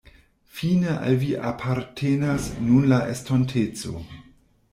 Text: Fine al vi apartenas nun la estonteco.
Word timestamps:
Fine 0.59 0.93
al 1.07 1.19
vi 1.23 1.27
apartenas 1.49 2.49
nun 2.71 2.89
la 2.95 3.01
estonteco. 3.13 3.95